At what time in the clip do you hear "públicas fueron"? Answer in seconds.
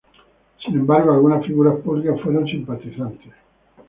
1.81-2.47